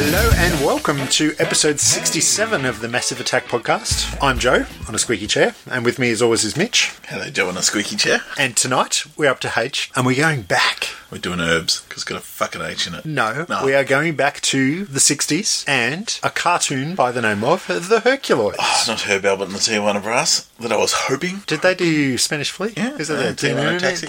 [0.00, 4.16] Hello and welcome to episode 67 of the Massive Attack podcast.
[4.22, 6.92] I'm Joe on a squeaky chair, and with me as always is Mitch.
[7.08, 8.20] Hello, Joe on a squeaky chair.
[8.38, 10.88] And tonight we're up to H, and we're going back.
[11.10, 13.04] We're doing herbs because it's got a fucking H in it.
[13.06, 13.64] No, No.
[13.64, 18.00] we are going back to the 60s and a cartoon by the name of The
[18.04, 18.54] Herculoids.
[18.58, 21.42] It's not Herb Alpert and the Tijuana Brass that I was hoping.
[21.48, 22.72] Did they do Spanish Flea?
[22.76, 24.06] Yeah, Is yeah, uh, Tijuana Taxi.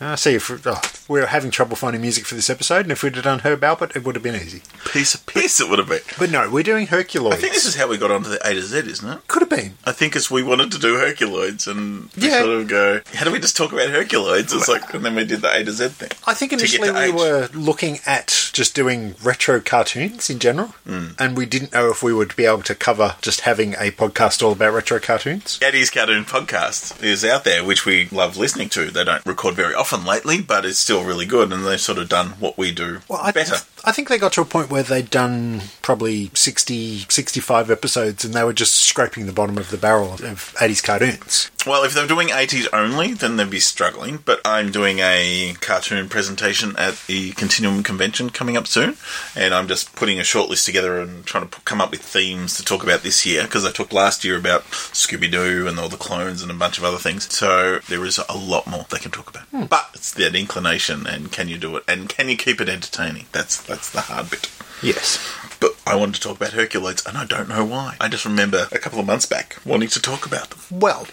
[0.00, 0.34] I see.
[0.34, 3.40] If, oh, we're having trouble finding music for this episode, and if we'd have done
[3.40, 4.62] Herb Alpert, it would have been easy.
[4.92, 6.00] Piece of piss it would have been.
[6.18, 7.32] But no, we're doing Herculoids.
[7.34, 9.28] I think this is how we got onto the A to Z, isn't it?
[9.28, 9.74] Could have been.
[9.84, 12.40] I think it's we wanted to do Herculoids and we Yeah.
[12.42, 14.54] sort of go, how do we just talk about Herculoids?
[14.54, 16.10] It's like, and then we did the A to Z thing.
[16.26, 17.14] I think initially to we H.
[17.14, 21.08] were looking at just doing retro cartoons in general, Hmm.
[21.18, 24.42] and we didn't know if we would be able to cover just having a podcast
[24.42, 25.58] all about retro cartoons.
[25.62, 28.90] Eddie's Cartoon Podcast is out there, which we love listening to.
[28.90, 32.08] They don't record very often lately, but it's still really good, and they've sort of
[32.08, 33.56] done what we do Well, I, better.
[33.86, 38.32] I think they got to a point where they'd done probably 60, 65 episodes, and
[38.32, 41.50] they were just scraping the bottom of the barrel of 80s cartoons.
[41.66, 44.18] Well, if they're doing 80s only, then they'd be struggling.
[44.24, 48.96] But I'm doing a cartoon presentation at the Continuum Convention coming up soon,
[49.34, 52.56] and I'm just putting a short list together and trying to come up with themes
[52.56, 55.88] to talk about this year because I talked last year about Scooby Doo and all
[55.88, 57.32] the clones and a bunch of other things.
[57.32, 59.44] So there is a lot more they can talk about.
[59.44, 59.64] Hmm.
[59.64, 63.26] But it's that inclination, and can you do it, and can you keep it entertaining?
[63.32, 64.48] That's that's the hard bit.
[64.84, 65.18] Yes.
[65.58, 67.96] But I wanted to talk about Herculoids, and I don't know why.
[68.00, 70.60] I just remember a couple of months back wanting to talk about them.
[70.70, 71.08] Well,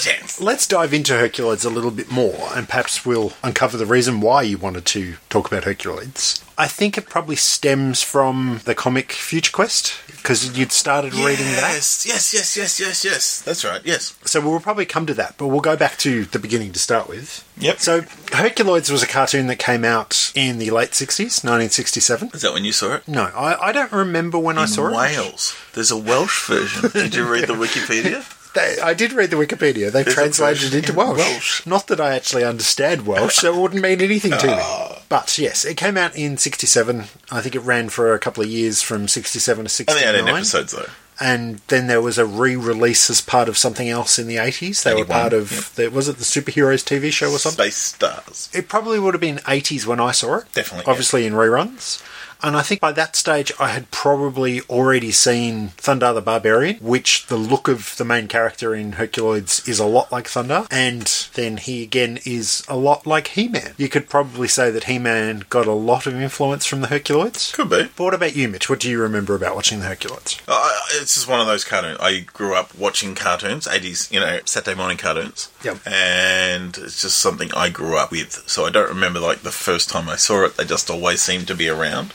[0.00, 0.40] Chance.
[0.40, 4.42] let's dive into Herculoids a little bit more, and perhaps we'll uncover the reason why
[4.42, 6.42] you wanted to talk about Herculoids.
[6.56, 11.72] I think it probably stems from the comic Future Quest, because you'd started reading that.
[11.74, 13.42] Yes, yes, yes, yes, yes, yes.
[13.42, 13.80] That's right.
[13.84, 14.16] Yes.
[14.24, 17.08] So we'll probably come to that, but we'll go back to the beginning to start
[17.08, 17.44] with.
[17.58, 17.78] Yep.
[17.78, 22.30] So Herculoids was a cartoon that came out in the late 60s, 1967.
[22.34, 23.08] Is that when you saw it?
[23.08, 24.96] No, I, I don't remember when I In saw it.
[24.96, 25.56] Wales.
[25.74, 26.90] There's a Welsh version.
[26.90, 28.24] Did you read the Wikipedia?
[28.54, 29.90] They, I did read the Wikipedia.
[29.90, 31.18] They've There's translated it into Welsh.
[31.18, 31.66] Welsh.
[31.66, 34.54] Not that I actually understand Welsh, so it wouldn't mean anything to me.
[34.56, 35.02] Ah.
[35.08, 37.04] But yes, it came out in 67.
[37.30, 39.96] I think it ran for a couple of years from 67 to '69.
[39.96, 40.28] Only 69.
[40.28, 40.92] 18 episodes though.
[41.20, 44.84] And then there was a re-release as part of something else in the 80s.
[44.84, 45.64] They were 81, part of, yep.
[45.74, 47.64] the, was it the Superheroes TV show or something?
[47.64, 48.48] Space Stars.
[48.54, 50.52] It probably would have been 80s when I saw it.
[50.52, 50.90] Definitely, yeah.
[50.92, 52.00] Obviously in reruns.
[52.42, 57.26] And I think by that stage I had probably already seen Thundarr the Barbarian, which
[57.26, 61.56] the look of the main character in Herculoids is a lot like Thundarr, and then
[61.56, 63.74] he again is a lot like He Man.
[63.76, 67.52] You could probably say that He Man got a lot of influence from the Herculoids.
[67.52, 67.88] Could be.
[67.96, 68.68] But what about you, Mitch?
[68.70, 70.40] What do you remember about watching the Herculoids?
[70.46, 71.98] Uh, it's just one of those cartoons.
[72.00, 75.50] I grew up watching cartoons, 80s, you know, Saturday morning cartoons.
[75.64, 75.78] Yep.
[75.86, 78.44] And it's just something I grew up with.
[78.46, 80.56] So I don't remember, like, the first time I saw it.
[80.56, 82.12] They just always seemed to be around.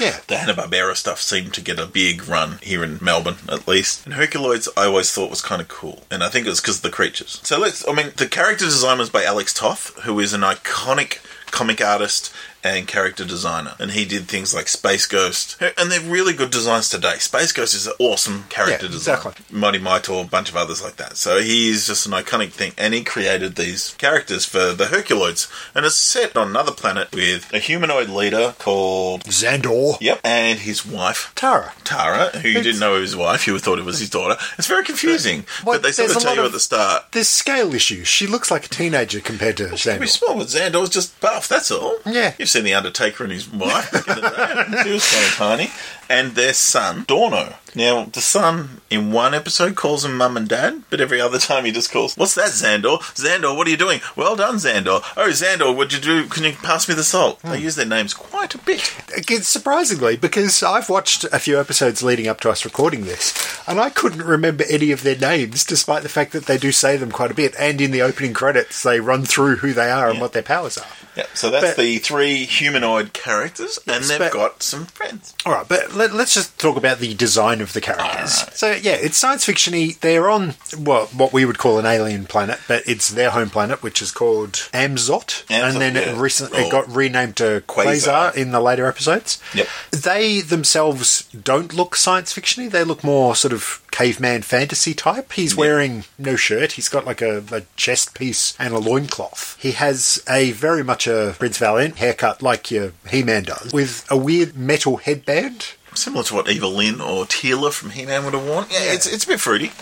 [0.00, 0.18] Yeah.
[0.26, 4.06] The Hanna-Barbera stuff seemed to get a big run here in Melbourne, at least.
[4.06, 6.76] And Herculoids, I always thought was kind of cool, and I think it was because
[6.76, 7.40] of the creatures.
[7.42, 11.18] So let's, I mean, the character design was by Alex Toth, who is an iconic
[11.50, 12.32] comic artist
[12.66, 16.88] and character designer, and he did things like Space Ghost, and they're really good designs
[16.90, 17.16] today.
[17.18, 19.16] Space Ghost is an awesome character Yeah, design.
[19.16, 19.44] exactly.
[19.50, 21.16] Mighty Mightor, a bunch of others like that.
[21.16, 25.84] So he's just an iconic thing, and he created these characters for the Herculoids, and
[25.86, 29.98] it's set on another planet with a humanoid leader called Xandor.
[30.00, 31.72] Yep, and his wife Tara.
[31.84, 34.36] Tara, who you didn't know was his wife, you thought it was his daughter.
[34.58, 37.04] It's very confusing, Well, but they sort of tell you at the start.
[37.12, 38.08] There's scale issues.
[38.08, 40.08] She looks like a teenager compared to Very Xandor.
[40.08, 41.48] small, but Xandor's just buff.
[41.48, 41.96] That's all.
[42.06, 42.34] Yeah.
[42.38, 43.92] you've seen the Undertaker and his wife.
[43.92, 44.82] Back in the day.
[44.82, 45.70] She was kind of tiny,
[46.08, 47.54] and their son Dorno.
[47.74, 51.66] Now, the son in one episode calls him mum and dad, but every other time
[51.66, 53.00] he just calls, "What's that, Xandor?
[53.14, 54.00] Xandor, what are you doing?
[54.16, 55.02] Well done, Xandor.
[55.14, 56.26] Oh, Xandor, what'd you do?
[56.28, 57.50] Can you pass me the salt?" Hmm.
[57.50, 58.92] They use their names quite a bit.
[59.14, 63.34] Again, surprisingly, because I've watched a few episodes leading up to us recording this,
[63.66, 66.96] and I couldn't remember any of their names, despite the fact that they do say
[66.96, 67.54] them quite a bit.
[67.58, 70.22] And in the opening credits, they run through who they are and Yeah.
[70.22, 70.86] what their powers are.
[71.14, 75.32] Yeah, so that's But- the three humanoid characters, and Yes, they've but- got some friends.
[75.46, 78.44] All right, but let, us just talk about the design of the characters.
[78.54, 79.98] So, yeah, it's science fictiony.
[79.98, 83.82] They're on well, what we would call an alien planet, but it's their home planet,
[83.82, 88.32] which is called Amzot, and Amzot, then it recently it got renamed to Quasar.
[88.32, 89.40] Quasar in the later episodes.
[89.54, 89.68] Yep.
[89.90, 92.70] They themselves don't look science fictiony.
[92.70, 95.32] They look more sort of caveman fantasy type.
[95.32, 96.72] He's wearing no shirt.
[96.72, 99.56] He's got like a, a chest piece and a loincloth.
[99.58, 104.16] He has a very much a Prince Valiant haircut like your He-Man does, with a
[104.16, 108.66] weird metal headband similar to what Evil-Lyn or Teela from He-Man would have worn.
[108.70, 109.72] Yeah, it's it's a bit fruity.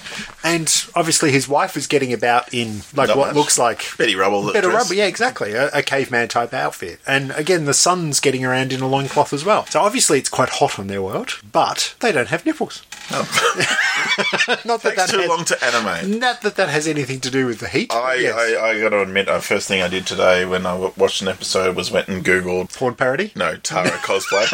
[0.42, 3.36] And obviously, his wife is getting about in like Not what much.
[3.36, 4.52] looks like Betty Rubble.
[4.52, 4.84] better dress.
[4.84, 4.94] rubber.
[4.94, 5.52] Yeah, exactly.
[5.52, 7.00] A, a caveman type outfit.
[7.06, 9.66] And again, the son's getting around in a loincloth as well.
[9.66, 12.82] So obviously, it's quite hot on their world, but they don't have nipples.
[13.10, 13.22] Oh.
[14.64, 16.18] Not that Takes that too has, long to animate.
[16.20, 17.92] Not that that has anything to do with the heat.
[17.92, 18.34] I, Yes.
[18.34, 21.20] I, I got to admit, the first thing I did today when I w- watched
[21.22, 23.32] an episode was went and googled porn parody.
[23.34, 24.48] no Tara cosplay.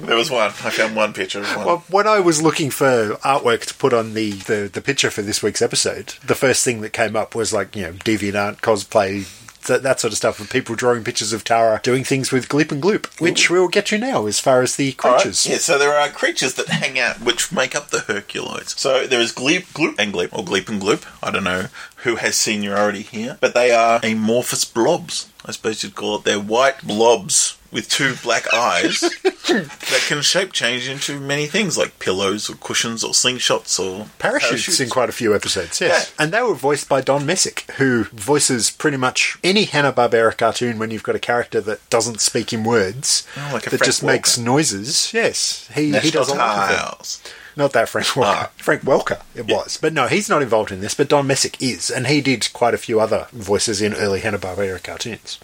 [0.06, 0.46] there was one.
[0.48, 1.66] I found one picture of one.
[1.66, 5.22] Well, when I was looking for artwork to put on the, the, the picture for
[5.22, 9.26] this week's episode, the first thing that came up was like, you know, DeviantArt, cosplay,
[9.66, 12.72] that, that sort of stuff, of people drawing pictures of Tara doing things with Gleep
[12.72, 15.20] and Gloop, which we'll get to now as far as the All right.
[15.20, 15.46] creatures.
[15.46, 18.78] Yeah, so there are creatures that hang out which make up the Herculoids.
[18.78, 21.06] So there is Gleep, Gloop, and Gleep, or Gleep and Gloop.
[21.22, 25.30] I don't know who has seniority here, but they are amorphous blobs.
[25.44, 26.24] I suppose you'd call it.
[26.24, 31.98] They're white blobs with two black eyes that can shape change into many things like
[31.98, 36.12] pillows or cushions or slingshots or Parachutes, in quite a few episodes, yes.
[36.18, 40.90] And they were voiced by Don Messick, who voices pretty much any Hanna-Barbera cartoon when
[40.90, 44.02] you've got a character that doesn't speak in words, Oh, like a that Frank just
[44.02, 45.12] makes noises.
[45.12, 47.22] Yes, he, he does a lot of.
[47.56, 48.24] Not that Frank Welker.
[48.24, 48.50] Ah.
[48.56, 49.76] Frank Welker, it was.
[49.76, 52.74] But no, he's not involved in this, but Don Messick is, and he did quite
[52.74, 55.38] a few other voices in early Hanna-Barbera cartoons.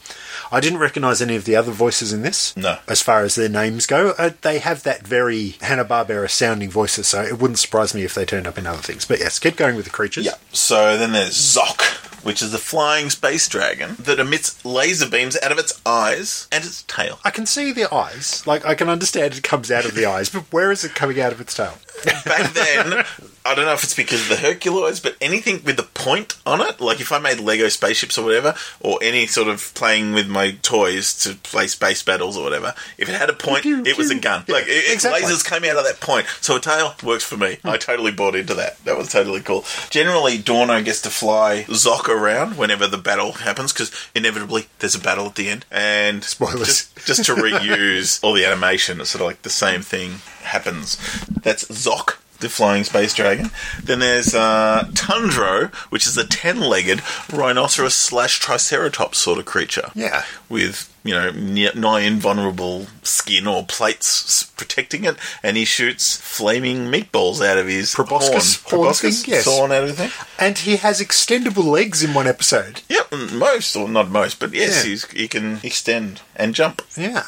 [0.52, 2.56] I didn't recognise any of the other voices in this.
[2.56, 2.78] No.
[2.88, 7.22] As far as their names go, uh, they have that very Hanna-Barbera sounding voices, so
[7.22, 9.04] it wouldn't surprise me if they turned up in other things.
[9.04, 10.24] But yes, keep going with the creatures.
[10.24, 10.34] Yeah.
[10.52, 15.52] So then there's Zok, which is a flying space dragon that emits laser beams out
[15.52, 17.18] of its eyes and its tail.
[17.24, 18.46] I can see the eyes.
[18.46, 21.20] Like, I can understand it comes out of the eyes, but where is it coming
[21.20, 21.74] out of its tail?
[22.24, 23.04] Back then,
[23.44, 26.60] I don't know if it's because of the Herculoids, but anything with the point on
[26.60, 30.28] it, like if I made Lego spaceships or whatever, or any sort of playing with
[30.28, 34.10] my toys to play space battles or whatever, if it had a point, it was
[34.10, 34.44] a gun.
[34.48, 35.22] Like it, it- exactly.
[35.22, 36.26] lasers came out of that point.
[36.40, 37.56] So a tail works for me.
[37.62, 37.68] Hmm.
[37.70, 38.82] I totally bought into that.
[38.84, 39.64] That was totally cool.
[39.90, 45.00] Generally, Dorno gets to fly Zok around whenever the battle happens because inevitably there's a
[45.00, 45.64] battle at the end.
[45.70, 46.66] And Spoilers.
[46.66, 50.16] just, just to reuse all the animation, it's sort of like the same thing
[50.46, 50.96] happens.
[51.42, 53.50] That's Zok, the flying space dragon.
[53.82, 57.02] Then there's uh, Tundro, which is a ten-legged
[57.32, 59.90] rhinoceros slash triceratops sort of creature.
[59.94, 60.24] Yeah.
[60.48, 66.90] with you know nigh invulnerable skin or plates s- protecting it, and he shoots flaming
[66.90, 68.70] meatballs out of his Proboscis horn.
[68.82, 69.44] Proboscis, thing, yes.
[69.44, 70.10] saw and everything.
[70.38, 72.82] And he has extendable legs in one episode.
[72.88, 74.90] Yep, most or not most, but yes, Yeah.
[74.90, 76.82] he's, he can extend and jump.
[76.96, 77.22] Yeah.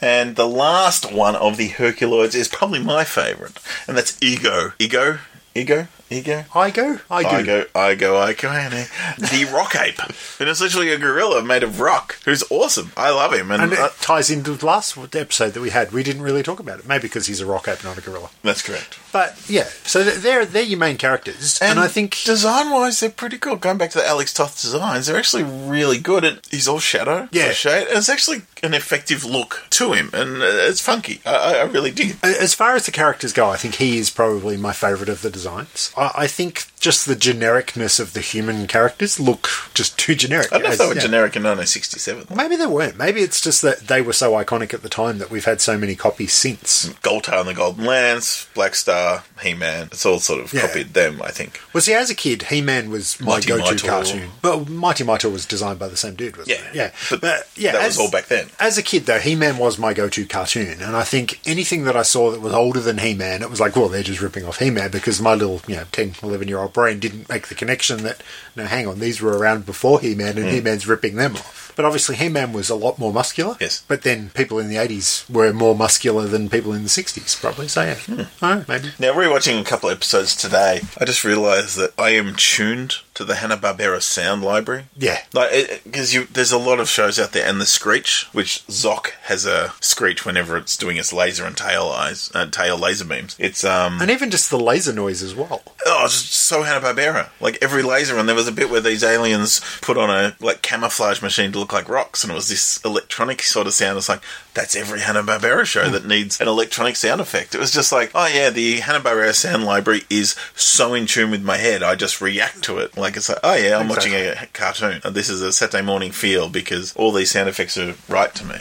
[0.00, 4.72] And the last one of the Herculoids is probably my favourite, and that's Ego.
[4.78, 5.18] Ego?
[5.54, 5.86] Ego?
[6.14, 6.44] Ego?
[6.54, 6.98] I go.
[7.10, 7.28] I do.
[7.28, 8.86] I go, I go, I go, Annie.
[9.18, 9.98] The rock ape.
[10.40, 12.92] And it's literally a gorilla made of rock who's awesome.
[12.96, 13.50] I love him.
[13.50, 15.92] And, And it uh, ties into the last episode that we had.
[15.92, 16.86] We didn't really talk about it.
[16.88, 18.30] Maybe because he's a rock ape, not a gorilla.
[18.42, 18.98] that's correct.
[19.12, 23.10] But yeah, so th- they're they're your main characters, and, I think design wise, they're
[23.10, 23.54] pretty cool.
[23.54, 26.24] Going back to the Alex Toth designs, they're actually really good.
[26.24, 27.52] And he's all shadow, Yeah.
[27.52, 27.86] shade.
[27.86, 31.20] And it's actually an effective look to him, and uh, it's funky.
[31.24, 32.24] I, I- I really dig it.
[32.24, 35.30] as far as the characters go, I think he is probably my favourite of the
[35.30, 35.92] designs.
[35.96, 40.48] I, I think just the genericness of the human characters look just too generic.
[40.52, 41.00] I don't know if as- they were yeah.
[41.00, 42.26] generic in 1967.
[42.36, 42.98] Maybe they weren't.
[42.98, 45.78] Maybe it's just that they were so iconic at the time that we've had so
[45.78, 46.90] many copies since.
[47.02, 49.88] Goldtail and the Golden Lance, Black Star, He Man.
[49.92, 50.66] It's all sort of Yeah.
[50.66, 51.58] copied them, I think.
[51.72, 54.30] Well, see, as a kid, He Man was my go-to cartoon.
[54.42, 56.66] But Mighty Mightor was designed by the same dude, wasn't Yeah.
[56.66, 56.74] it?
[57.10, 58.50] Yeah, But yeah, that as- was all back then.
[58.60, 61.96] As a kid, though, He Man was my go-to cartoon, and I think anything that
[61.96, 64.44] I saw that was older than He Man, it was like, well, they're just ripping
[64.44, 67.48] off He Man because my little, you know, 10, 11 year old brain didn't make
[67.48, 68.22] the connection that,
[68.54, 70.52] no, hang on, these were around before He Man, and hmm.
[70.52, 71.72] He Man's ripping them off.
[71.76, 73.56] But obviously, He Man was a lot more muscular.
[73.60, 73.82] Yes.
[73.88, 77.68] But then people in the 80s were more muscular than people in the 60s, probably.
[77.68, 77.94] So, yeah.
[77.94, 78.14] Hmm.
[78.16, 78.90] Don't know, maybe.
[78.98, 83.24] Now, rewatching a couple of episodes today, I just realised that I am tuned to
[83.24, 84.86] the Hanna Barbera sound library.
[84.96, 85.20] Yeah.
[85.32, 89.10] Like, because you, there's a lot of shows out there, and the Screech, which Zok
[89.24, 93.36] has a screech whenever it's doing its laser and tail eyes, uh, tail laser beams.
[93.38, 95.62] It's um, And even just the laser noise as well.
[95.86, 97.28] oh, it's just so Hanna Barbera.
[97.40, 100.62] Like every laser, and there was a bit where these aliens put on a like
[100.62, 103.96] camouflage machine to look like rocks, and it was this electronic sort of sound.
[103.96, 104.22] It's like
[104.54, 107.54] that's every Hanna Barbera show that needs an electronic sound effect.
[107.54, 111.30] It was just like, oh yeah, the Hanna Barbera sound library is so in tune
[111.30, 111.82] with my head.
[111.82, 112.96] I just react to it.
[112.96, 115.00] Like it's like, oh yeah, I'm watching a cartoon.
[115.04, 118.44] And this is a Saturday morning feel because all these sound effects are right to
[118.44, 118.56] me.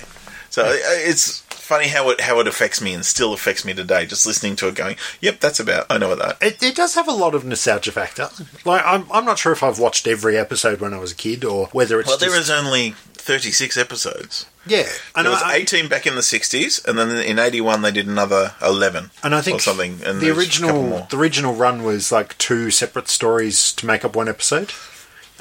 [0.50, 4.05] So it's funny how it how it affects me and still affects me today.
[4.05, 5.86] Just listening to it, going, "Yep, that's about.
[5.89, 8.29] I know what that." It, it does have a lot of nostalgia factor.
[8.65, 11.43] Like, I'm, I'm not sure if I've watched every episode when I was a kid
[11.43, 12.29] or whether it's Well, just...
[12.29, 12.91] there is only
[13.24, 14.46] 36 episodes.
[14.65, 17.91] Yeah, and There was I, 18 back in the 60s, and then in 81 they
[17.91, 20.00] did another 11 and I think or something.
[20.05, 23.86] And the there's a couple original the original run was like two separate stories to
[23.86, 24.72] make up one episode.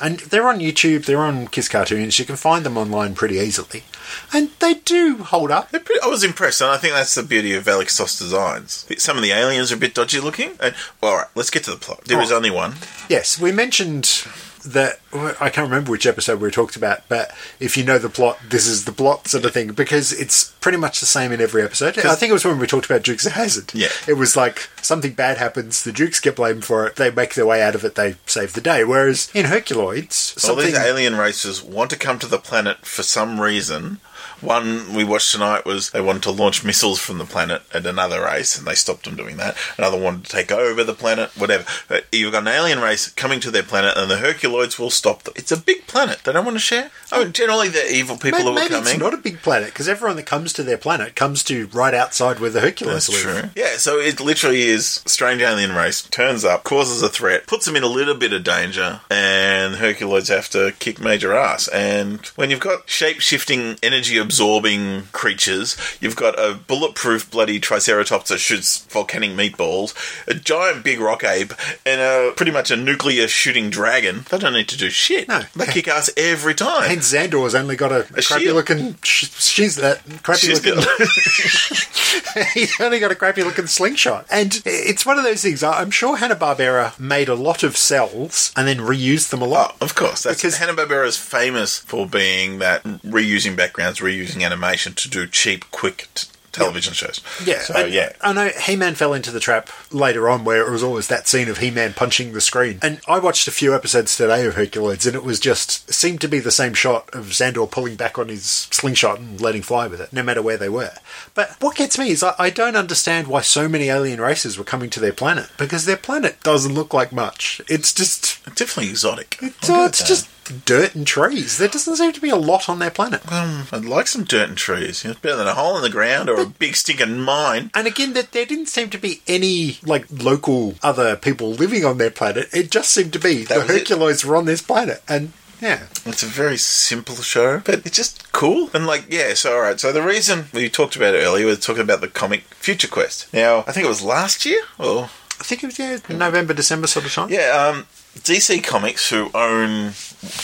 [0.02, 3.84] And they're on YouTube, they're on Kiss Cartoons, you can find them online pretty easily.
[4.32, 5.70] And they do hold up.
[5.70, 8.84] Pretty, I was impressed, and I think that's the beauty of Alex Toth designs.
[8.98, 10.50] Some of the aliens are a bit dodgy looking.
[10.60, 12.04] And, well, all right, let's get to the plot.
[12.04, 12.36] There is Oh.
[12.36, 12.74] only one.
[13.08, 14.24] Yes, we mentioned
[14.64, 18.38] that I can't remember which episode we talked about, but if you know the plot,
[18.48, 21.62] this is the plot sort of thing because it's pretty much the same in every
[21.62, 21.98] episode.
[21.98, 23.72] I think it was when we talked about Dukes of Hazzard.
[23.74, 23.88] Yeah.
[24.06, 27.46] it was like something bad happens, the Dukes get blamed for it, they make their
[27.46, 28.84] way out of it, they save the day.
[28.84, 33.40] Whereas in Herculoids, All these alien races want to come to the planet for some
[33.40, 33.98] reason.
[34.40, 38.22] One we watched tonight was they wanted to launch missiles from the planet at another
[38.22, 39.56] race, and they stopped them doing that.
[39.78, 41.64] Another wanted to take over the planet, whatever.
[41.88, 45.22] But you've got an alien race coming to their planet, and the Herculoids will stop
[45.22, 45.34] them.
[45.36, 46.20] It's a big planet.
[46.24, 46.90] They don't want to share.
[47.12, 48.90] Oh, I mean, generally, the evil people Maybe, who are maybe coming.
[48.94, 51.94] it's not a big planet because everyone that comes to their planet comes to right
[51.94, 53.40] outside where the Hercules That's live.
[53.40, 53.50] true.
[53.54, 57.76] Yeah, so it literally is strange alien race turns up, causes a threat, puts them
[57.76, 61.68] in a little bit of danger, and Herculoids have to kick major ass.
[61.68, 68.28] And when you've got shape shifting, energy absorbing creatures, you've got a bulletproof bloody Triceratops
[68.30, 69.94] that shoots volcanic meatballs,
[70.26, 71.52] a giant big rock ape,
[71.86, 74.24] and a pretty much a nuclear shooting dragon.
[74.30, 75.28] They don't need to do shit.
[75.28, 75.42] No.
[75.56, 76.90] they kick ass every time.
[76.90, 78.56] And Xandor's only got a, crappy shield.
[78.56, 78.96] looking.
[79.02, 80.82] Sh- she's that crappy She's looking.
[82.54, 84.26] He's only got a crappy looking slingshot.
[84.30, 85.62] And it's one of those things.
[85.62, 89.76] I'm sure Hanna-Barbera made a lot of cells and then reused them a lot.
[89.80, 90.22] Oh, of course.
[90.22, 95.08] That's Because- because Hanna Barbera is famous for being that reusing backgrounds, reusing animation to
[95.08, 97.18] do cheap, quick t- television shows.
[97.46, 98.12] Yeah, So and yeah.
[98.20, 101.48] I know He-Man fell into the trap later on, where it was always that scene
[101.48, 102.78] of He-Man punching the screen.
[102.82, 106.28] And I watched a few episodes today of Herculoids, and it was just seemed to
[106.28, 110.02] be the same shot of Xandor pulling back on his slingshot and letting fly with
[110.02, 110.92] it, no matter where they were.
[111.34, 114.64] But what gets me is I, I don't understand why so many alien races were
[114.64, 117.62] coming to their planet because their planet doesn't look like much.
[117.66, 119.38] It's just It's definitely exotic.
[119.40, 120.28] it's, uh, it's it that.
[120.52, 121.58] Just dirt and trees.
[121.58, 123.30] There doesn't seem to be a lot on their planet.
[123.32, 125.04] Um, I'd like some dirt and trees.
[125.04, 127.70] It's better than a hole in the ground or a big stinking mine.
[127.74, 131.98] And again, that there didn't seem to be any like local other people living on
[131.98, 132.48] their planet.
[132.52, 133.72] It just seemed to be That the.
[133.72, 138.32] Herculoids were on this planet, and yeah, It's a very simple show, but it's just
[138.32, 138.68] cool.
[138.74, 139.78] And like, yeah, so alright.
[139.78, 143.32] So the reason we talked about it earlier was talking about the comic Future Quest.
[143.32, 146.88] Now, I think it was last year, or I think it was yeah November December
[146.88, 147.30] sort of time.
[147.30, 147.86] Yeah, um,
[148.18, 149.92] DC Comics, who own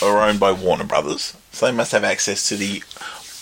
[0.01, 2.83] are owned by Warner Brothers, so they must have access to the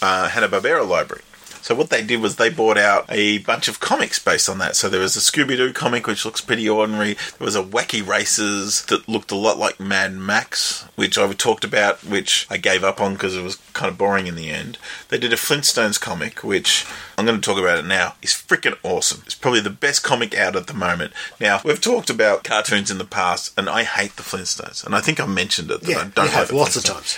[0.02, 1.24] uh, Hanna Barbera library.
[1.68, 4.78] So what they did was they bought out a bunch of comics based on that.
[4.78, 7.16] So there was a Scooby Doo comic which looks pretty ordinary.
[7.16, 11.66] There was a Wacky Races that looked a lot like Mad Max, which I talked
[11.66, 14.78] about, which I gave up on because it was kind of boring in the end.
[15.10, 16.86] They did a Flintstones comic, which
[17.18, 18.16] I'm going to talk about it now.
[18.22, 19.24] Is freaking awesome.
[19.26, 21.12] It's probably the best comic out at the moment.
[21.38, 25.02] Now we've talked about cartoons in the past, and I hate the Flintstones, and I
[25.02, 25.86] think I mentioned it.
[25.86, 27.18] Yeah, I don't have lots of times.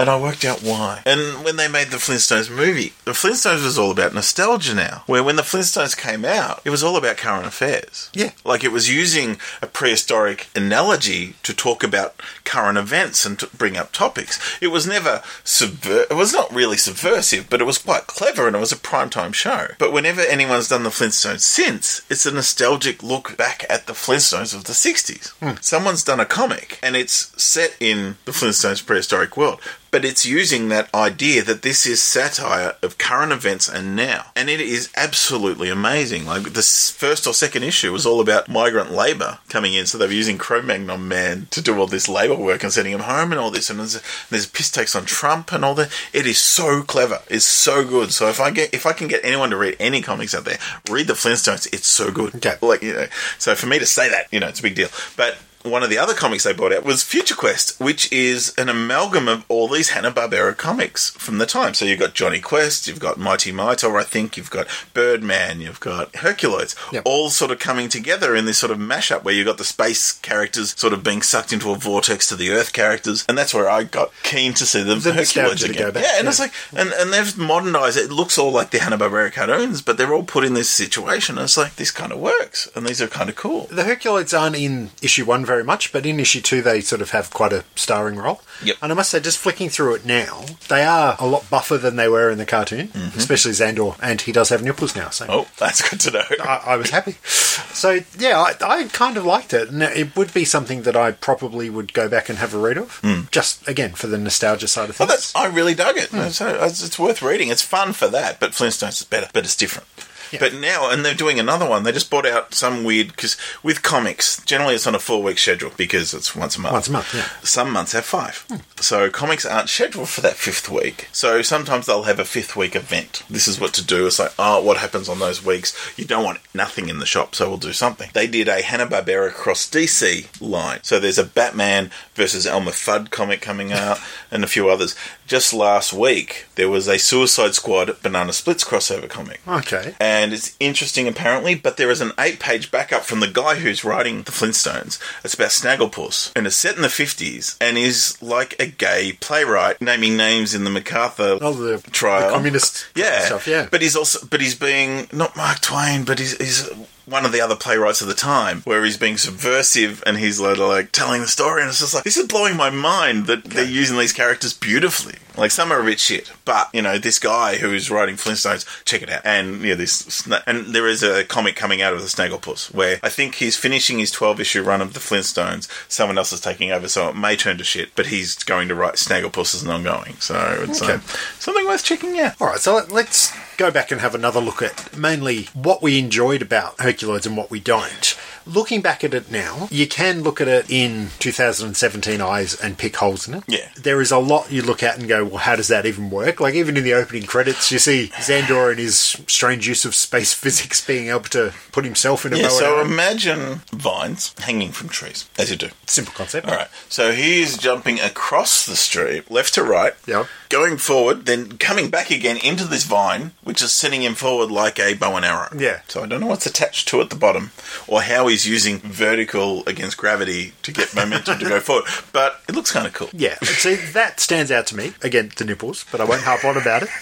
[0.00, 1.02] And I worked out why.
[1.04, 5.02] And when they made the Flintstones movie, the Flintstones was all about nostalgia now.
[5.04, 8.10] Where when the Flintstones came out, it was all about current affairs.
[8.14, 8.30] Yeah.
[8.42, 12.14] Like it was using a prehistoric analogy to talk about
[12.44, 14.40] current events and to bring up topics.
[14.62, 18.56] It was never subver- it was not really subversive, but it was quite clever and
[18.56, 19.68] it was a primetime show.
[19.78, 24.54] But whenever anyone's done the Flintstones since, it's a nostalgic look back at the Flintstones
[24.54, 25.32] of the 60s.
[25.40, 25.60] Hmm.
[25.60, 30.68] Someone's done a comic and it's set in the Flintstones prehistoric world but it's using
[30.68, 34.26] that idea that this is satire of current events and now.
[34.36, 36.26] And it is absolutely amazing.
[36.26, 40.06] Like the first or second issue was all about migrant labour coming in, so they
[40.06, 43.40] were using Cro-Magnon man to do all this labour work and sending him home and
[43.40, 43.70] all this.
[43.70, 45.92] And there's, there's piss takes on Trump and all that.
[46.12, 47.20] It is so clever.
[47.28, 48.12] It's so good.
[48.12, 50.58] So if I get if I can get anyone to read any comics out there,
[50.88, 51.72] read the Flintstones.
[51.72, 52.34] It's so good.
[52.36, 52.56] Okay.
[52.60, 53.06] Like you know,
[53.38, 54.88] so for me to say that, you know, it's a big deal.
[55.16, 58.68] But one of the other comics they brought out was Future Quest, which is an
[58.68, 61.74] amalgam of all these Hanna Barbera comics from the time.
[61.74, 65.80] So you've got Jonny Quest, you've got Mighty Mightor, I think, you've got Birdman, you've
[65.80, 67.02] got Herculoids, Yep.
[67.04, 70.12] all sort of coming together in this sort of mashup where you've got the space
[70.12, 73.68] characters sort of being sucked into a vortex to the Earth characters, and that's where
[73.68, 75.78] I got keen to see the, The Herculoids again.
[75.88, 76.30] go back, yeah, and yeah.
[76.30, 78.04] it's like, and, and they've modernized it.
[78.04, 81.36] It looks all like the Hanna Barbera cartoons, but they're all put in this situation.
[81.38, 83.66] And it's like this kind of works, and these are kind of cool.
[83.70, 87.10] The Herculoids aren't in issue one very much, but in issue two, they sort of
[87.10, 88.40] have quite a starring role.
[88.62, 88.76] Yep.
[88.82, 91.96] And I must say, just flicking through it now, they are a lot buffer than
[91.96, 93.18] they were in the cartoon, mm-hmm.
[93.18, 95.10] especially Xandor, and he does have nipples now.
[95.10, 95.40] So Mm-hmm.
[95.40, 96.24] Oh, that's good to know.
[96.40, 97.16] I, I was happy.
[97.22, 101.12] So yeah, I, I kind of liked it, and it would be something that I
[101.12, 103.22] probably would go back and have a read of, hmm.
[103.30, 105.08] just again for the nostalgia side of things.
[105.08, 106.10] that's, I really dug it.
[106.10, 107.48] So it's, uh, it's worth reading.
[107.48, 109.86] It's fun for that, but Flintstones is better, but it's different.
[110.32, 110.40] Yeah.
[110.40, 111.82] But now, and they're doing another one.
[111.82, 115.38] They just brought out some weird because with comics, generally it's on a four week
[115.38, 116.72] schedule because it's once a month.
[116.72, 117.28] Once a month, yeah.
[117.42, 118.44] Some months have five.
[118.48, 118.56] Hmm.
[118.76, 121.08] So comics aren't scheduled for that fifth week.
[121.12, 123.22] So sometimes they'll have a fifth week event.
[123.28, 124.06] This is what to do.
[124.06, 125.76] It's like, oh, what happens on those weeks?
[125.98, 128.10] You don't want nothing in the shop, so we'll do something.
[128.12, 130.80] They did a Hanna Barbera cross DC line.
[130.82, 133.98] So there's a Batman versus Elmer Fudd comic coming out,
[134.30, 134.94] and a few others.
[135.26, 139.40] Just last week, there was a Suicide Squad Banana Splits crossover comic.
[139.46, 139.94] Okay.
[140.00, 143.84] And it's interesting, apparently, but there is an eight page backup from the guy who's
[143.84, 144.98] writing The Flintstones.
[145.24, 149.80] It's about Snagglepuss, and it's set in the 50s, and is like a gay playwright,
[149.80, 152.28] naming names in the MacArthur Oh, the, trial.
[152.28, 153.20] the communist yeah.
[153.20, 153.68] stuff, yeah.
[153.70, 156.68] But he's also, but he's being, not Mark Twain, but he's, he's
[157.10, 160.58] one of the other playwrights of the time, where he's being subversive and he's like,
[160.58, 163.64] like telling the story, and it's just like, this is blowing my mind that they're
[163.64, 165.14] using these characters beautifully.
[165.36, 169.00] Like, some are a bit shit, but, you know, this guy who's writing Flintstones, check
[169.02, 169.22] it out.
[169.24, 172.98] And, yeah, this, sna- and there is a comic coming out of the Snagglepuss, where
[173.02, 176.72] I think he's finishing his 12 issue run of the Flintstones, someone else is taking
[176.72, 179.70] over, so it may turn to shit, but he's going to write Snagglepuss as an
[179.70, 180.94] ongoing, so it's Okay.
[180.94, 181.02] um,
[181.38, 182.34] something worth checking out.
[182.40, 186.40] All right, so let's go back and have another look at mainly what we enjoyed
[186.40, 188.16] about Herculoids and what we don't.
[188.46, 192.96] Looking back at it now, you can look at it in 2017 eyes and pick
[192.96, 193.44] holes in it.
[193.46, 193.68] Yeah.
[193.76, 196.40] There is a lot you look at and go, well, how does that even work?
[196.40, 200.32] Like, even in the opening credits, you see Xandor and his strange use of space
[200.42, 204.88] physics being able to put himself in a Yeah, bow so imagine vines hanging from
[204.88, 205.68] trees, as you do.
[205.86, 206.48] Simple concept.
[206.48, 206.68] All right.
[206.88, 210.26] So he's jumping across the street, left to right, Yep.
[210.50, 214.78] Going forward, then coming back again into this vine, which is sending him forward like
[214.78, 215.48] a bow and arrow.
[215.56, 215.80] Yeah.
[215.88, 217.52] So I don't know what's attached to at the bottom,
[217.88, 221.84] or how he's using vertical against gravity to get momentum to go forward.
[222.12, 223.08] But it looks kind of cool.
[223.12, 224.92] Yeah, see, that stands out to me.
[225.02, 226.90] Again, the nipples, but I won't harp on about it.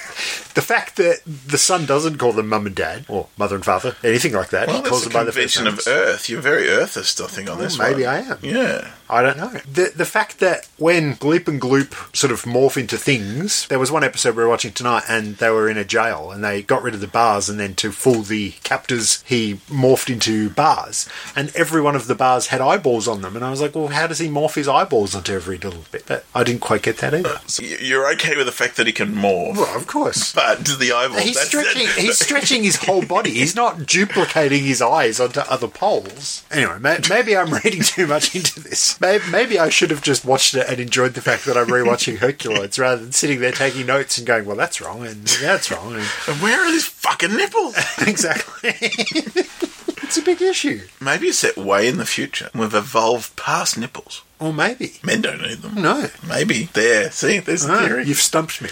[0.58, 3.94] The fact that the son doesn't call them mum and dad, or mother and father,
[4.02, 4.66] anything like that.
[4.66, 5.96] Well, he calls them by the first convention of.
[5.96, 6.28] Earth.
[6.28, 8.14] You're very Earthist, I think, on oh, this maybe one.
[8.14, 8.38] I am.
[8.42, 8.90] Yeah.
[9.10, 9.48] I don't know.
[9.70, 13.90] The the fact that when Gleep and Gloop sort of morph into things, there was
[13.90, 16.82] one episode we were watching tonight, and they were in a jail, and they got
[16.82, 21.54] rid of the bars, and then to fool the captors, he morphed into bars, and
[21.56, 24.06] every one of the bars had eyeballs on them, and I was like, well, how
[24.06, 26.04] does he morph his eyeballs onto every little bit?
[26.06, 27.40] But I didn't quite get that either.
[27.46, 30.32] So you're okay with the fact that he can morph, Well, of course.
[30.32, 31.86] but the eyeball, He's stretching.
[31.96, 33.30] He's stretching his whole body.
[33.30, 36.44] He's not duplicating his eyes onto other poles.
[36.50, 36.78] Anyway,
[37.08, 38.97] maybe I'm reading too much into this.
[39.00, 42.18] Maybe, maybe I should have just watched it and enjoyed the fact that I'm rewatching
[42.18, 45.94] Herculoids rather than sitting there taking notes and going, "Well, that's wrong," and that's wrong.
[45.94, 47.76] And And where are these fucking nipples?
[48.06, 48.70] exactly.
[48.80, 50.80] it's a big issue.
[51.00, 52.50] Maybe it's set way in the future.
[52.54, 54.22] We've evolved past nipples.
[54.40, 54.94] Or maybe.
[55.02, 55.74] Men don't need them.
[55.82, 56.08] No.
[56.26, 56.68] Maybe.
[56.72, 57.10] There.
[57.10, 58.04] See, there's the Ah, theory.
[58.04, 58.68] you've stumped me.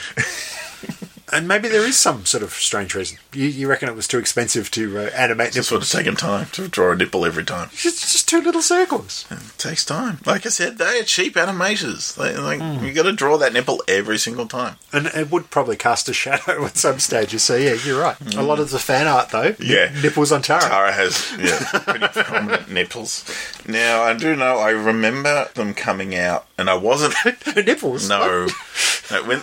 [1.33, 3.19] And maybe there is some sort of strange reason.
[3.33, 6.47] You, you reckon it was too expensive to uh, animate It's sort of taken time
[6.53, 7.69] to draw a nipple every time.
[7.73, 9.27] It's just two little circles.
[9.31, 10.19] It takes time.
[10.25, 12.15] Like I said, they are cheap animators.
[12.15, 12.85] They, like Hmm.
[12.85, 14.77] you got to draw that nipple every single time.
[14.93, 17.43] And it would probably cast a shadow at some stages.
[17.43, 18.17] So yeah, you're right.
[18.37, 19.93] A lot of the fan art though, Yeah.
[20.03, 20.61] nipples on Tara.
[20.63, 23.25] Tara has yeah, pretty prominent nipples.
[23.67, 24.59] Now I do know.
[24.59, 27.15] I remember them coming out, and I wasn't
[27.57, 28.09] nipples.
[28.09, 28.47] No.
[29.11, 29.41] no when,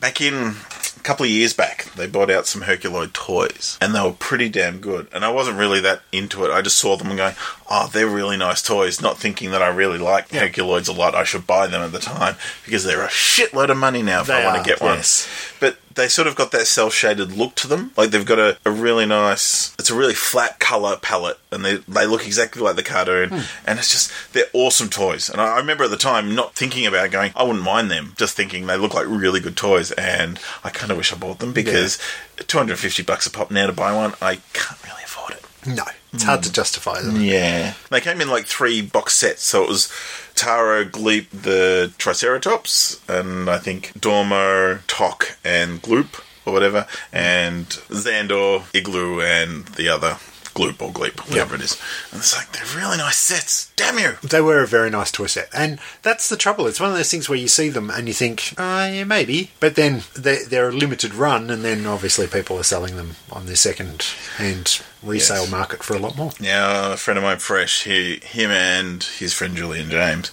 [0.00, 4.00] back in a couple of years back, they bought out some Herculoid toys, and they
[4.02, 5.08] were pretty damn good.
[5.12, 6.50] And I wasn't really that into it.
[6.50, 7.34] I just saw them and going,
[7.70, 11.14] "Oh, they're really nice toys." Not thinking that I really like Herculoids a lot.
[11.14, 14.26] I should buy them at the time because they're a shitload of money now if
[14.26, 14.96] They I want to get one.
[14.96, 15.28] yes.
[15.60, 17.92] But they sort of got that cell shaded look to them.
[17.96, 19.74] Like they've got a, a really nice.
[19.78, 23.28] It's a really flat color palette, and they they look exactly like the cartoon.
[23.28, 23.40] Hmm.
[23.66, 25.28] And it's just they're awesome toys.
[25.28, 27.90] And I, I remember at the time not thinking about it, going, I wouldn't mind
[27.90, 28.14] them.
[28.16, 31.38] Just thinking they look like really good toys, and I kind of wish I bought
[31.38, 31.98] them because
[32.38, 35.34] two hundred and fifty bucks a pop now to buy one, I can't really afford
[35.34, 35.44] it.
[35.66, 36.54] No, it's hard to hmm.
[36.54, 37.20] justify them.
[37.20, 37.74] Yeah.
[37.90, 39.92] They came in like three box sets, so it was
[40.40, 48.64] Taro, Gleep, the Triceratops, and I think Dorno, Tok, and Gloop, or whatever, and Xandor,
[48.74, 50.16] Igloo, and the other
[50.54, 51.80] Gloop or Gleep, whatever it is.
[52.12, 53.72] And it's like, they're really nice sets.
[53.76, 54.12] Damn you!
[54.22, 56.66] They were a very nice toy set, and that's the trouble.
[56.66, 59.50] It's one of those things where you see them and you think, oh, yeah, maybe,
[59.60, 63.46] but then they're, they're a limited run, and then obviously people are selling them on
[63.46, 65.50] the second-hand resale Yes.
[65.50, 66.32] market for a lot more.
[66.40, 70.30] Now, a friend of mine, Fresh, he, him and his friend Julian James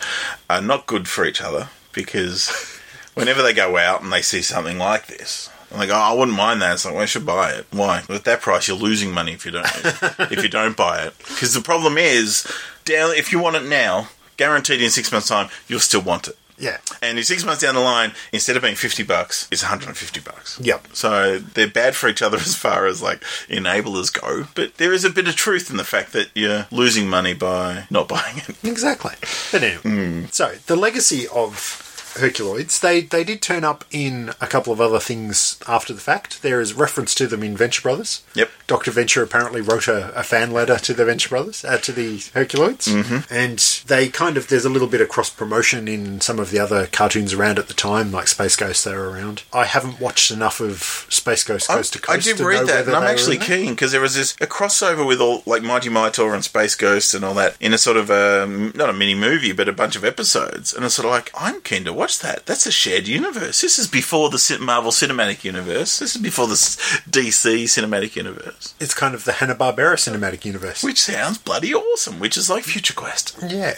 [0.49, 2.49] are not good for each other because
[3.13, 6.38] whenever they go out and they see something like this, they go, oh, "I wouldn't
[6.38, 8.03] mind that." It's like, "Well, you should buy it." Why?
[8.10, 9.65] At that price, you're losing money if you don't
[10.32, 11.17] if you don't buy it.
[11.17, 12.47] Because the problem is,
[12.86, 16.38] down if you want it now, guaranteed in six months' time, you'll still want it.
[16.60, 16.77] Yeah.
[17.01, 19.89] And in six months down the line, instead of being fifty bucks, it's one hundred
[19.89, 20.60] and fifty bucks.
[20.62, 20.88] Yep.
[20.93, 24.47] So they're bad for each other as far as like enablers go.
[24.56, 27.86] But there is a bit of truth in the fact that you're losing money by
[27.89, 28.56] not buying it.
[28.63, 29.13] Exactly.
[29.51, 30.34] But anyway, mm.
[30.34, 31.84] so the legacy of
[32.17, 36.41] Herculoids, they, they did turn up in a couple of other things after the fact.
[36.41, 38.23] There is reference to them in Venture Brothers.
[38.36, 38.49] Yep.
[38.67, 38.91] Dr.
[38.91, 42.88] Venture apparently wrote a, a fan letter to the Venture Brothers, uh, to the Herculoids.
[42.89, 43.34] Mm-hmm.
[43.34, 46.60] And they kind of, there's a little bit of cross promotion in some of the
[46.60, 49.43] other cartoons around at the time, like Space Ghost, they were around.
[49.53, 52.27] I haven't watched enough of Space Ghost Coast to I Coast.
[52.27, 55.06] did to read know that, and I'm actually keen because there was this a crossover
[55.06, 58.10] with all like Mighty Mightor and Space Ghost and all that in a sort of
[58.10, 60.73] um, not a mini movie, but a bunch of episodes.
[60.73, 62.45] And it's sort of like I'm keen to watch that.
[62.45, 63.61] That's a shared universe.
[63.61, 65.99] This is before the Marvel Cinematic Universe.
[65.99, 70.83] This is before the DC Cinematic Universe, It's kind of the Hanna-Barbera cinematic universe.
[70.83, 72.19] which sounds bloody awesome.
[72.19, 73.35] Which is like Future Quest.
[73.47, 73.73] Yeah,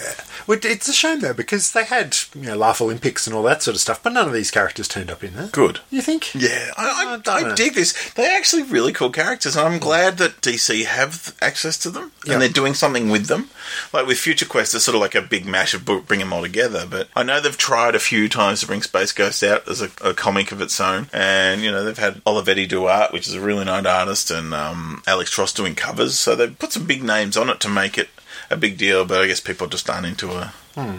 [0.47, 3.81] it's a shame though because they had you know Laff-A-Lympics and all that sort of
[3.81, 5.47] stuff, but none of these characters turned up in there.
[5.47, 5.79] Good.
[5.89, 6.35] You think?
[6.35, 8.11] Yeah, I, I I, I, dig this.
[8.13, 12.41] They're actually really cool characters, and I'm glad that DC have access to them and
[12.41, 13.49] they're doing something with them.
[13.93, 16.41] Like with Future Quest, it's sort of like a big mash of bring them all
[16.41, 16.85] together.
[16.89, 19.89] But I know they've tried a few times to bring Space Ghost out as a,
[20.03, 23.35] a comic of its own, and you know they've had Olivetti do art, which is
[23.35, 26.17] a really known artist, and um, Alex Toth doing covers.
[26.19, 28.09] So they've put some big names on it to make it
[28.49, 29.05] a big deal.
[29.05, 30.53] But I guess people just aren't into a.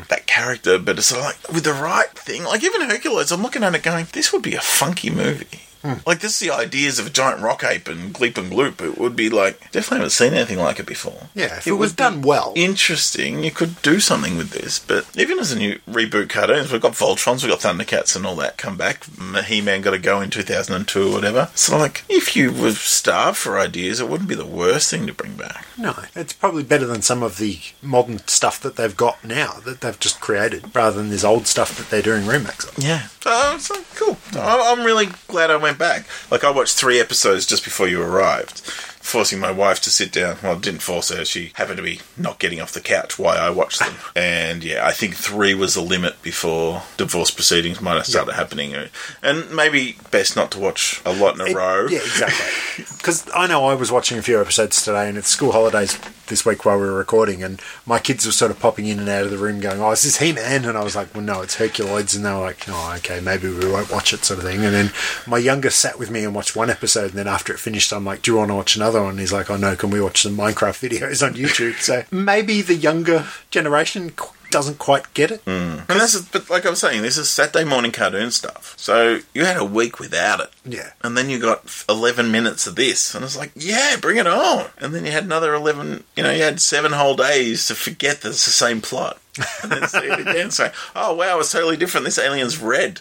[0.09, 2.45] That character, but it's sort of like with the right thing.
[2.45, 5.61] Like even Hercules, I'm looking at it going, this would be a funky movie.
[5.83, 5.95] Hmm.
[6.07, 8.81] Like this is the ideas of a giant rock ape and Gleep and Gloop.
[8.83, 11.29] It would be like definitely haven't seen anything like it before.
[11.35, 12.53] Yeah, if it, was done well.
[12.57, 13.43] interesting.
[13.45, 16.93] You could do something with this, but even as a new reboot cartoons, we've got
[16.93, 19.05] Voltrons, we've got Thundercats, and all that come back.
[19.47, 21.51] He Man got to go in 2002 or whatever.
[21.55, 25.13] So like, if you were starved for ideas, it wouldn't be the worst thing to
[25.15, 25.65] bring back.
[25.79, 29.81] No, it's probably better than some of the modern stuff that they've got now that
[29.81, 32.79] they've just created, rather than this old stuff that they're doing remakes of.
[32.83, 33.07] Yeah.
[33.25, 34.17] Uh, it's like, cool.
[34.35, 36.07] I- I'm really glad I went back.
[36.31, 38.61] Like, I watched three episodes just before you arrived,
[39.01, 40.37] forcing my wife to sit down.
[40.43, 41.25] Well, I didn't force her.
[41.25, 43.95] She happened to be not getting off the couch while I watched them.
[44.17, 48.75] and yeah, I think three was the limit before divorce proceedings might have started happening.
[49.23, 51.87] And maybe best not to watch a lot in a It- row.
[51.89, 52.85] Yeah, exactly.
[53.01, 56.45] Because I know I was watching a few episodes today, and it's school holidays this
[56.45, 59.25] week while we were recording, and my kids were sort of popping in and out
[59.25, 61.41] of the room, going, "Oh, is this He Man?" And I was like, "Well, no,
[61.41, 64.45] it's Herculoids," and they were like, "Oh, okay, maybe we won't watch it," sort of
[64.45, 64.63] thing.
[64.65, 64.93] And then
[65.27, 68.05] my youngest sat with me and watched one episode, and then after it finished, I'm
[68.05, 70.01] like, "Do you want to watch another one?" And he's like, "Oh no, can we
[70.01, 74.13] watch some Minecraft videos on YouTube?" so maybe the younger generation
[74.51, 75.45] doesn't quite get it.
[75.45, 75.89] Mm.
[75.89, 78.75] And this is, but like I was saying, this is Saturday morning cartoon stuff.
[78.77, 80.51] So you had a week without it.
[80.65, 80.91] Yeah.
[81.03, 83.15] And then you got 11 minutes of this.
[83.15, 84.67] And it's like, yeah, bring it on.
[84.79, 88.23] And then you had another 11, you know, you had seven whole days to forget
[88.23, 89.21] that it's the same plot.
[89.63, 92.05] And then see it again, say, oh, wow, it's totally different.
[92.05, 93.01] This alien's red.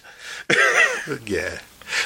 [1.26, 1.60] Yeah.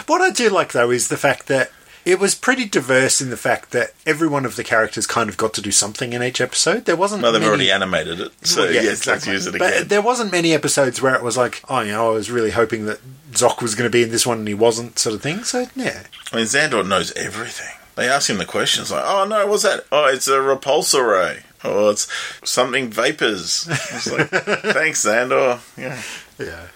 [0.07, 1.71] What I do like though is the fact that
[2.05, 5.37] it was pretty diverse in the fact that every one of the characters kind of
[5.37, 6.85] got to do something in each episode.
[6.85, 8.31] There wasn't Well, they've many- already animated it.
[8.45, 9.33] So, Well, yeah, yes, exactly.
[9.33, 9.79] let's use it again.
[9.81, 12.51] But there wasn't many episodes where it was like, oh, you know, I was really
[12.51, 12.99] hoping that
[13.31, 15.43] Zok was going to be in this one and he wasn't, sort of thing.
[15.43, 17.75] So yeah, I mean, Xandor knows everything.
[17.95, 19.85] They ask him the questions like, "Oh no, what's that?
[19.91, 21.43] Oh, it's a repulsor ray.
[21.63, 22.07] Oh, it's
[22.43, 26.01] something vapors." It's like, "Thanks, Xandor." Yeah.
[26.39, 26.67] yeah.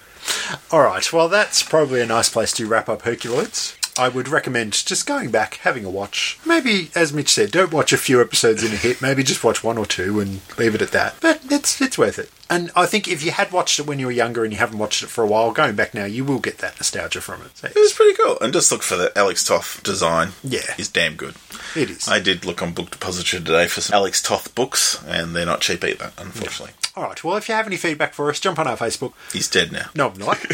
[0.71, 1.11] All right.
[1.11, 3.75] Well, that's probably a nice place to wrap up Herculoids.
[3.99, 6.39] I would recommend just going back, having a watch.
[6.45, 9.01] Maybe, as Mitch said, don't watch a few episodes in a hit.
[9.01, 11.15] Maybe just watch one or two and leave it at that.
[11.21, 12.29] But it's it's worth it.
[12.49, 14.77] And I think if you had watched it when you were younger and you haven't
[14.79, 17.57] watched it for a while, going back now, you will get that nostalgia from it.
[17.57, 18.37] So, It was pretty cool.
[18.39, 20.29] And just look for the Alex Toth design.
[20.43, 20.73] Yeah.
[20.77, 21.35] Is damn good.
[21.75, 22.07] it is.
[22.07, 25.59] I did look on Book Depository today for some Alex Toth books, and they're not
[25.59, 26.73] cheap either, unfortunately.
[26.95, 27.21] All right.
[27.21, 29.11] Well, if you have any feedback for us, jump on our Facebook.
[29.33, 29.89] He's dead now.
[29.93, 30.37] No, I'm not.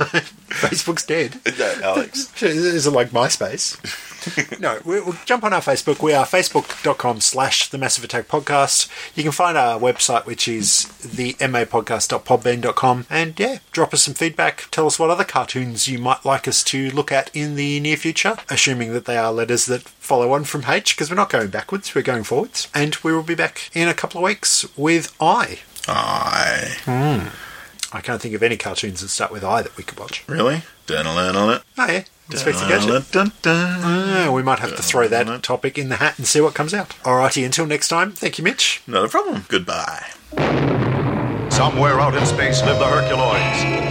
[0.68, 1.40] Facebook's dead.
[1.58, 2.42] No, Alex.
[2.42, 4.60] Is it like MySpace?
[4.60, 6.00] no, we, we'll jump on our Facebook.
[6.02, 8.88] We are facebook.com slash the Massive Attack Podcast.
[9.16, 13.06] You can find our website, which is the mapodcast.podbean.com.
[13.10, 14.68] And yeah, drop us some feedback.
[14.70, 17.96] Tell us what other cartoons you might like us to look at in the near
[17.96, 21.48] future, assuming that they are letters that follow on from H, because we're not going
[21.48, 22.68] backwards, we're going forwards.
[22.72, 25.60] And we will be back in a couple of weeks with I.
[25.88, 27.47] I hmm.
[27.92, 30.22] I can't think of any cartoons that start with I that we could watch.
[30.28, 31.62] really dun on it.
[31.78, 33.10] Oh yeah, Inspector Gadget.
[33.10, 33.80] Dun, dun.
[33.82, 36.74] Ah, we might have to throw that topic in the hat and see what comes
[36.74, 36.90] out.
[37.02, 38.82] Alrighty, until next time, thank you, Mitch.
[38.86, 39.44] Not a problem.
[39.48, 40.06] Goodbye.
[41.50, 43.88] Somewhere out in space live the Herculoids.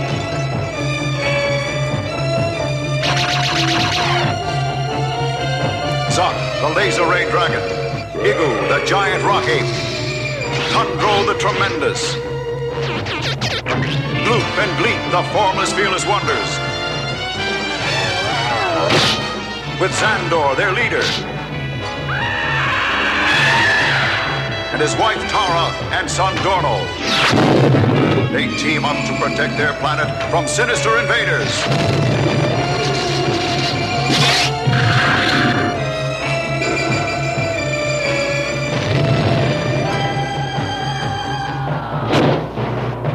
[6.10, 7.62] Zok, the laser ray dragon.
[8.21, 9.65] Igoo, the giant rock ape.
[10.71, 12.15] Tundro, the tremendous.
[14.28, 16.50] Gloop and Gleep, the formless, fearless wonders.
[19.80, 21.02] With Zandor, their leader.
[24.74, 26.76] And his wife Tara and son Dorno.
[28.34, 31.63] They team up to protect their planet from sinister invaders.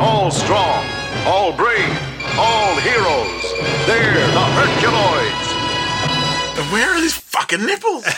[0.00, 0.91] All strong,
[1.26, 1.98] all brave,
[2.36, 3.42] all heroes.
[3.86, 5.48] They're the Herculoids.
[6.72, 8.04] Where are these fucking nipples?